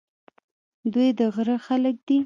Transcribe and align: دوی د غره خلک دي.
دوی 0.93 1.09
د 1.19 1.21
غره 1.33 1.57
خلک 1.65 1.95
دي. 2.07 2.19